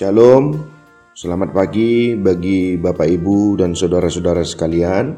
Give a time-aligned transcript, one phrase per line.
[0.00, 0.56] Shalom,
[1.12, 5.12] selamat pagi bagi Bapak Ibu dan saudara-saudara sekalian.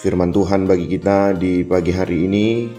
[0.00, 2.72] Firman Tuhan bagi kita di pagi hari ini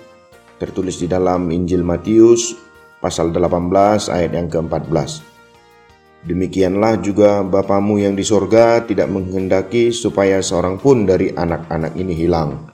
[0.57, 2.57] tertulis di dalam Injil Matius
[2.97, 3.69] pasal 18
[4.17, 5.21] ayat yang ke-14.
[6.25, 12.65] Demikianlah juga Bapamu yang di sorga tidak menghendaki supaya seorang pun dari anak-anak ini hilang.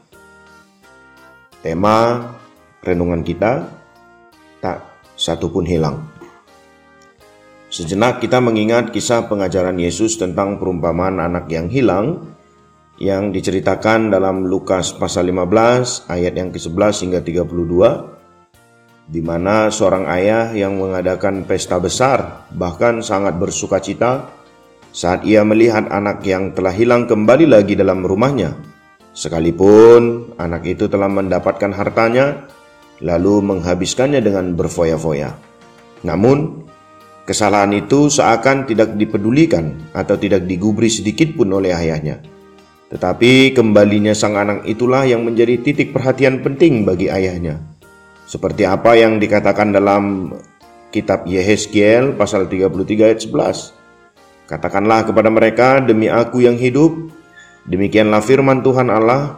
[1.60, 2.32] Tema
[2.80, 3.68] renungan kita,
[4.64, 4.88] tak
[5.20, 6.19] satu pun hilang.
[7.70, 12.34] Sejenak kita mengingat kisah pengajaran Yesus tentang perumpamaan anak yang hilang
[12.98, 20.50] yang diceritakan dalam Lukas pasal 15 ayat yang ke-11 hingga 32 di mana seorang ayah
[20.52, 24.34] yang mengadakan pesta besar bahkan sangat bersuka cita
[24.90, 28.58] saat ia melihat anak yang telah hilang kembali lagi dalam rumahnya
[29.14, 32.50] sekalipun anak itu telah mendapatkan hartanya
[33.00, 35.32] lalu menghabiskannya dengan berfoya-foya.
[36.04, 36.68] Namun,
[37.30, 42.18] Kesalahan itu seakan tidak dipedulikan atau tidak digubri sedikit pun oleh ayahnya.
[42.90, 47.62] Tetapi kembalinya sang anak itulah yang menjadi titik perhatian penting bagi ayahnya.
[48.26, 50.34] Seperti apa yang dikatakan dalam
[50.90, 53.78] kitab Yehezkiel pasal 33 ayat 11.
[54.50, 57.14] Katakanlah kepada mereka, demi aku yang hidup,
[57.70, 59.38] demikianlah firman Tuhan Allah,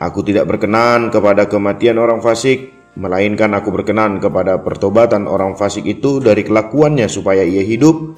[0.00, 6.20] aku tidak berkenan kepada kematian orang fasik, melainkan aku berkenan kepada pertobatan orang fasik itu
[6.20, 8.16] dari kelakuannya supaya ia hidup.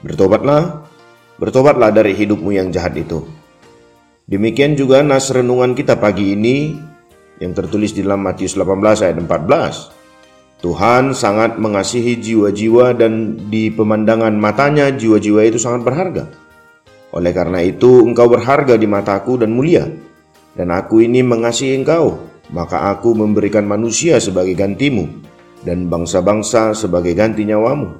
[0.00, 0.84] Bertobatlah,
[1.36, 3.24] bertobatlah dari hidupmu yang jahat itu.
[4.24, 6.72] Demikian juga nas renungan kita pagi ini
[7.40, 10.00] yang tertulis di dalam Matius 18 ayat 14.
[10.60, 16.24] Tuhan sangat mengasihi jiwa-jiwa dan di pemandangan matanya jiwa-jiwa itu sangat berharga.
[17.16, 19.88] Oleh karena itu engkau berharga di mataku dan mulia.
[20.52, 25.06] Dan aku ini mengasihi engkau maka aku memberikan manusia sebagai gantimu
[25.62, 27.98] dan bangsa-bangsa sebagai ganti nyawamu.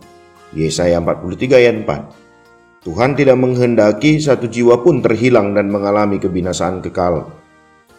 [0.50, 2.84] Yesaya 43 ayat 4.
[2.90, 7.28] Tuhan tidak menghendaki satu jiwa pun terhilang dan mengalami kebinasaan kekal.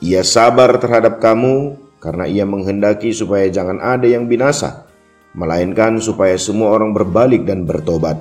[0.01, 4.89] Ia sabar terhadap kamu karena ia menghendaki supaya jangan ada yang binasa,
[5.37, 8.17] melainkan supaya semua orang berbalik dan bertobat.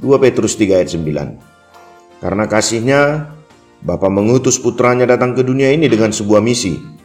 [0.00, 3.00] 2 Petrus 3 ayat 9 Karena kasihnya,
[3.84, 6.95] Bapa mengutus putranya datang ke dunia ini dengan sebuah misi,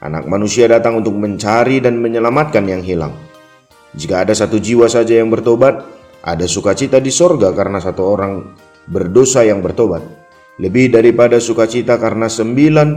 [0.00, 3.12] Anak manusia datang untuk mencari dan menyelamatkan yang hilang.
[3.92, 5.84] Jika ada satu jiwa saja yang bertobat,
[6.24, 8.48] ada sukacita di sorga karena satu orang
[8.88, 10.00] berdosa yang bertobat.
[10.56, 12.96] Lebih daripada sukacita karena 99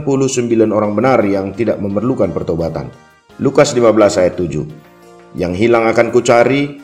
[0.72, 2.88] orang benar yang tidak memerlukan pertobatan.
[3.36, 6.80] Lukas 15 ayat 7 Yang hilang akan kucari,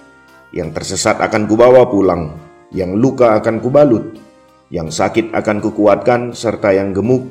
[0.53, 2.37] yang tersesat akan kubawa pulang,
[2.77, 4.21] yang luka akan kubalut,
[4.69, 7.25] yang sakit akan kukuatkan, serta yang gemuk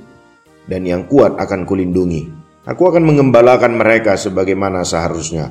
[0.66, 2.39] dan yang kuat akan kulindungi.
[2.70, 5.50] Aku akan mengembalakan mereka sebagaimana seharusnya.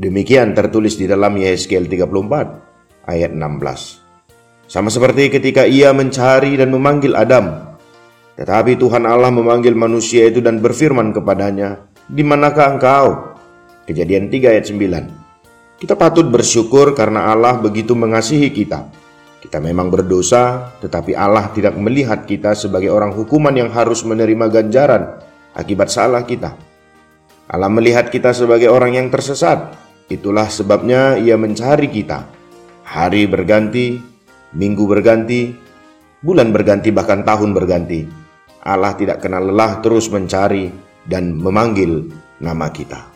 [0.00, 4.64] Demikian tertulis di dalam Yeskel 34 ayat 16.
[4.64, 7.76] Sama seperti ketika ia mencari dan memanggil Adam.
[8.40, 13.36] Tetapi Tuhan Allah memanggil manusia itu dan berfirman kepadanya, "Di manakah engkau?"
[13.84, 15.12] Kejadian 3 ayat 9.
[15.76, 18.88] Kita patut bersyukur karena Allah begitu mengasihi kita.
[19.36, 25.33] Kita memang berdosa, tetapi Allah tidak melihat kita sebagai orang hukuman yang harus menerima ganjaran
[25.54, 26.52] akibat salah kita.
[27.48, 29.78] Allah melihat kita sebagai orang yang tersesat.
[30.10, 32.28] Itulah sebabnya ia mencari kita.
[32.84, 33.96] Hari berganti,
[34.52, 35.54] minggu berganti,
[36.20, 38.04] bulan berganti bahkan tahun berganti.
[38.64, 40.68] Allah tidak kenal lelah terus mencari
[41.04, 42.08] dan memanggil
[42.40, 43.12] nama kita.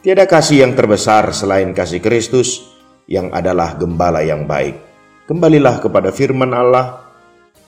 [0.00, 2.64] Tiada kasih yang terbesar selain kasih Kristus
[3.04, 4.80] yang adalah gembala yang baik.
[5.28, 7.04] Kembalilah kepada firman Allah,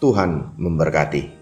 [0.00, 1.41] Tuhan memberkati.